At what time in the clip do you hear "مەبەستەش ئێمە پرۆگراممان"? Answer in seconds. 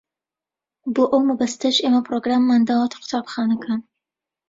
1.29-2.61